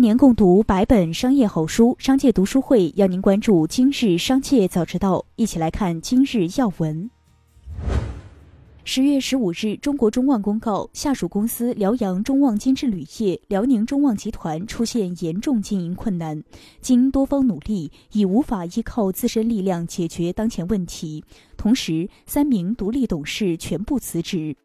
[0.00, 7.10] 年共读百本商业好书，商界读书会邀您关注今日商界早知道，一起来看今日要闻。
[8.82, 16.42] 十月十五日，中国中旺公告，下属公司辽阳中旺金质铝业、辽宁中旺集团出现严重经营困难，
[16.80, 21.22] 经多方努力，已无法依靠自身力量解决当前问题。
[21.58, 24.56] 同时，三名独立董事全部辞职。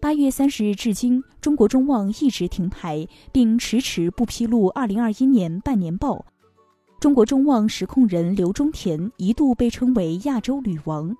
[0.00, 6.24] 八月三十日至今，中国中旺一直停牌，并迟迟不披露二零二一年半年报。
[7.00, 11.16] 中国中旺实控人刘忠田一度被称为“亚洲女王”，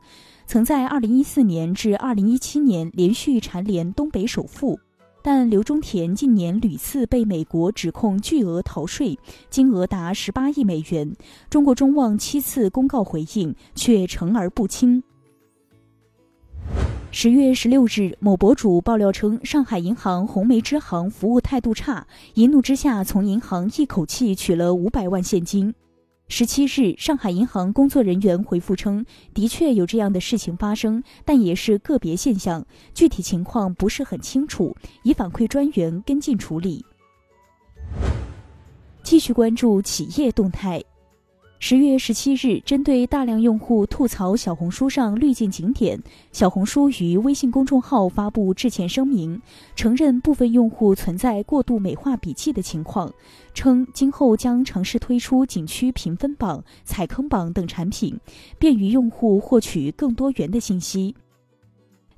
[0.46, 4.79] 曾在二零一四年至二零一七年连续蝉联东北首富。
[5.24, 9.18] 但刘忠田近年屡次被美国指控巨额逃税，
[9.51, 11.12] 金额达十八亿美元。
[11.51, 15.02] 中国中旺七次公告回应，却澄而不清。
[17.20, 25.74] 十月十六日，某博主爆料称，上海银行红梅支行服务态度差，一怒之下从银行一口气取了五百万现金。
[26.28, 36.84] 十七日，上海银行工作人员回复称，的确有这样的事情发生，但也是个别现象，具体情况不是很清楚，已反馈专员跟进处理。
[39.02, 40.80] 继续关注企业动态。
[41.60, 46.00] 十月十七日，针对大量用户吐槽小红书上滤镜景点，
[46.30, 49.42] 小红书于微信公众号发布致歉声明，
[49.74, 53.12] 承认部分用户存在过度美化笔记的情况，
[53.54, 58.16] 称今后将尝试推出景区评分榜、踩坑榜等产品，
[58.56, 61.16] 便于用户获取更多元的信息。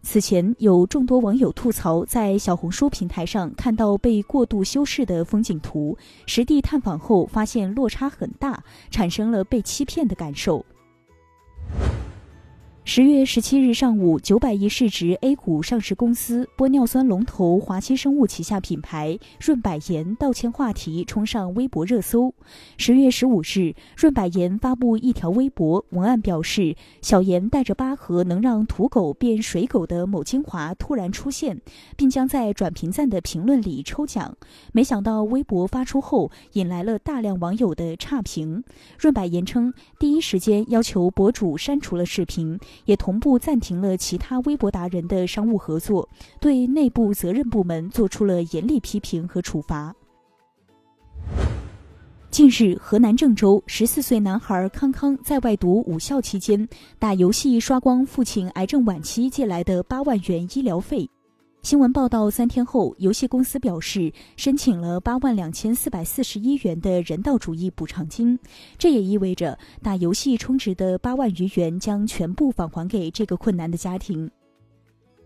[0.03, 10.65] 此前有众多网友吐槽，在小红书平台上看到被过度修饰的风景图，实地探访后发现落差很大，产生了被欺骗的感受。
[12.93, 22.35] 十月十七日上午，九百亿市值 A 股上市公司玻尿酸龙头华熙生物旗下品牌润百颜道歉话题冲上微博热搜。
[22.79, 31.61] 十月十五日，润百颜发布一条微博，文案表示：“小颜带着八盒能让土狗变水狗的某精华突然出现，
[31.97, 34.37] 并将在转评赞的评论里抽奖。”
[34.75, 38.65] 没想到微博发出后，引来了大量网友的差评。
[38.99, 42.59] 润百颜称，第一时间要求博主删除了视频。
[42.85, 46.09] 也同步暂停了其他微博达人的商务合作，
[46.41, 49.95] 对内部责任部门做出了严厉批评和处罚。
[52.31, 56.69] 近日，河南郑州十四岁男孩康康在外读武校期间
[56.99, 61.11] 打游戏刷光父亲癌症晚期借来的八万元医疗费。
[61.63, 68.39] 新闻报道三天后，游戏公司表示申请了八万两千四百四十一元的人道主义补偿金，
[68.79, 74.31] 这也意味着打游戏充值的八万余元将全部返还给这个困难的家庭。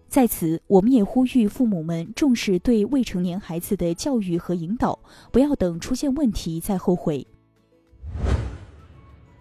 [0.08, 4.98] 在此，我们也呼吁父母们重视对未成年孩子的教育和引导，
[5.30, 7.24] 不要等出现问题再后悔。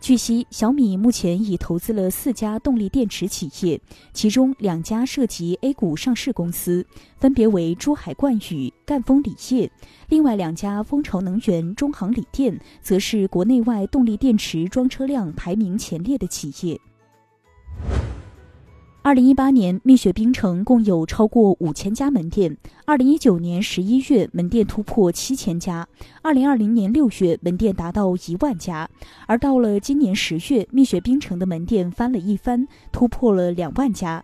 [0.03, 3.79] 据悉，小米目前已投资了四家动力电池企业，
[4.11, 6.85] 其中两家涉及 A 股上市公司，
[7.19, 9.69] 分别为珠海冠宇、赣锋锂业；
[10.09, 16.77] 另外两家蜂巢能源、中航锂电，则是国内外动力电池装车量排名前列的企业。
[19.05, 22.55] 二零一八年，蜜雪冰城共有超过五千家门店。
[22.85, 25.85] 二零一九年十一月，门店突破七千家；
[26.21, 28.89] 二零二零年六月，门店达到一万家。
[29.27, 34.23] 而到了今年十月，蜜雪冰城的门店翻了一番，突破了两万家。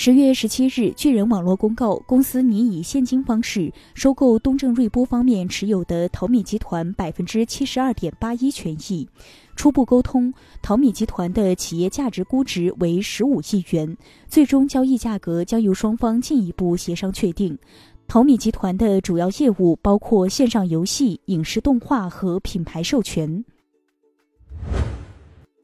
[0.00, 9.08] 十月十七日，巨人网络公告，公司拟以现金方式收购东正瑞波方面持有的淘米集团百分之七十二点八一权益。
[9.56, 10.32] 初步沟通，
[10.62, 13.96] 淘米集团的企业价值估值为十五亿元，
[14.28, 17.58] 最终交易价格将由双方进一步协商确定。
[18.06, 23.44] 淘米集团的主要业务包括线上游戏、影视动画和品牌授权。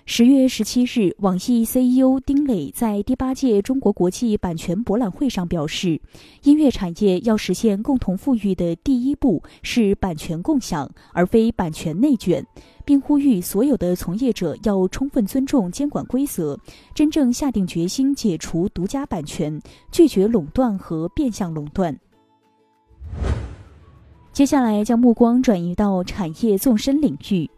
[0.07, 5.99] 十月十七日，网易 CEO 丁磊在第八届中国国际版权博览会上表示，
[6.43, 12.45] 音乐产业要实现共同富裕的第一步是版权共享，而非版权内卷，
[12.85, 16.59] 并呼吁所有的从业者要充分尊重监管规则，
[16.95, 19.59] 真正下定决心解除独家版权，
[19.91, 21.99] 拒绝垄断和变相垄断。
[24.35, 27.49] 接下来，将目光转移到产业纵深领域。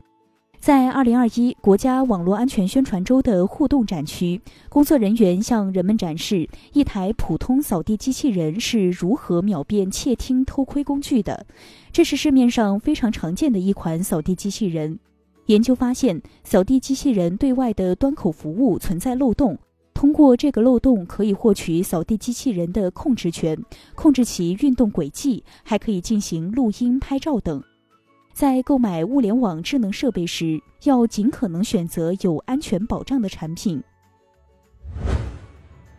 [0.66, 11.46] 在二零二一国家网络安全宣传周的互动展区，工作人员向人们展示一台普通扫地机器人是如何秒变窃听偷窥工具的。
[11.92, 14.98] 这是市面上非常常见的一款扫地机器人。
[15.44, 19.56] 研究发现，扫地机器人对外的端口服务存在漏洞，
[19.94, 23.56] 通过这个漏洞，可以获取扫地机器人的控制权，
[23.94, 27.62] 控制其运动轨迹，还可以进行录音、拍照等。
[28.36, 33.82] 在购买物联网智能设备时，要尽可能选择有安全保障的产品。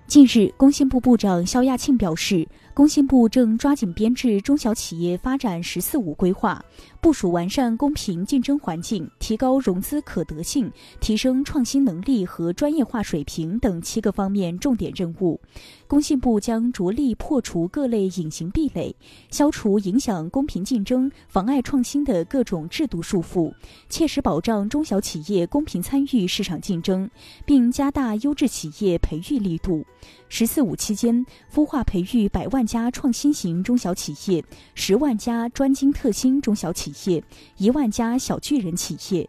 [0.05, 6.63] 近日，工信部部长肖亚庆表示，工信部正抓紧编制中小企业发展“十四五”规划，
[7.01, 15.41] 部署完善公平竞争环境、提高融资可得性、提升创新能力和专业化水平等七个方面重点任务。
[15.87, 18.95] 工信部将着力破除各类隐形壁垒，
[19.31, 23.51] 消除影响公平竞争、妨碍创新的各种制度束缚，
[23.89, 27.09] 切实保障中小企业公平参与市场竞争，
[27.43, 29.83] 并加大优质企业培育力度。
[30.29, 34.43] “十四五”期间，孵化培育百万家创新型中小企业，
[34.75, 37.23] 十万家专精特新中小企业，
[37.57, 39.27] 一万家小巨人企业。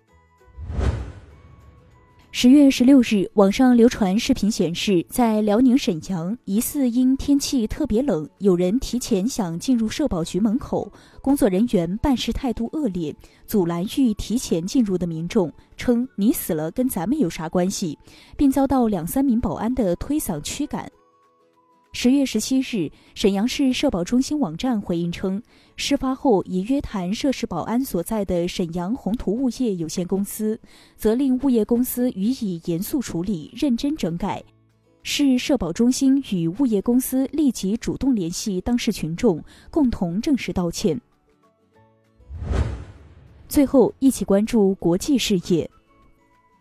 [2.31, 10.93] 十月十六日，网上流传视频显示，在辽宁沈阳，疑似因天气特别冷，有人提前想进入社保局门口，
[11.23, 17.99] 工作人员办事态度恶劣，阻拦欲提前进入的民众，称“你死了跟咱们有啥关系”，
[18.37, 20.89] 并遭到两三名保安的推搡驱赶。
[22.01, 25.43] 十月十七日，沈阳市社保中心网站回应称，
[25.75, 30.61] 事发后已约谈涉事保安所在的沈阳宏图物业有限公司，
[30.97, 34.41] 责令物业公司予以严肃处理、认真整改。
[35.03, 41.01] 市社保中心与物业公司立即主动联系当事群众，共同正式道歉。
[43.49, 45.69] 最后，一起关注国际事业。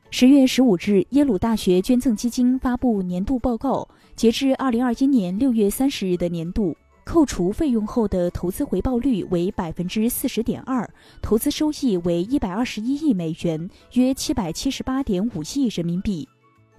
[0.10, 3.88] 十月十五日，耶鲁大学捐赠基金发布年度报告。
[4.16, 10.90] 截至二零二一年六月三十日的年度，扣除费用后的投资回报率为百分之四十点二，
[11.22, 16.28] 投资收益为一百二十一亿美元，约七百七十八点五亿人民币。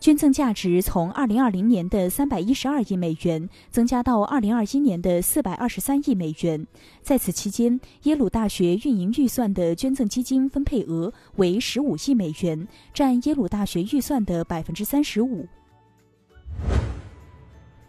[0.01, 6.65] 捐赠价值从二零二零年的三百一十二亿美元增加到二零二一年的四百二十三亿美元。
[7.03, 15.47] 在此期间，耶鲁大学运营预算的捐赠基金分配额为十五亿美元，占耶鲁大学预算的百分之三十五。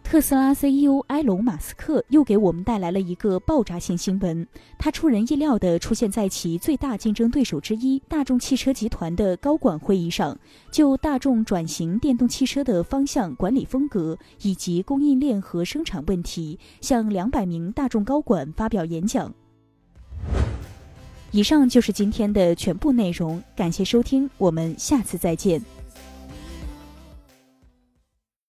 [0.09, 4.47] 特斯拉 CEO 埃隆·马斯克又给我们带来了一个爆炸性新闻。
[4.75, 10.35] 他出人意料地出现在其最大竞争对手之一大众汽车集团的高管会议上，
[10.71, 19.31] 就大众转型电动汽车的方向、管理风格以及供应链和生产问题，向两百名大众高管发表演讲。
[21.29, 25.61] 以上就是今天的全部内容，感谢收听，我们下次再见。